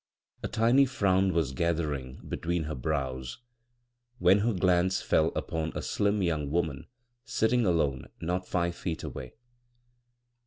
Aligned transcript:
A 0.41 0.47
tiny 0.47 0.87
frown 0.87 1.31
was 1.31 1.51
gathering 1.51 2.21
between 2.27 2.63
her 2.63 2.73
brows 2.73 3.37
when 4.17 4.39
her 4.39 4.51
glance 4.51 4.99
fell 4.99 5.27
upon 5.35 5.71
a 5.75 5.83
slim 5.83 6.23
young 6.23 6.49
woman 6.49 6.87
sitting 7.23 7.67
alone 7.67 8.07
not 8.19 8.47
five 8.47 8.73
feet 8.73 9.03
away. 9.03 9.35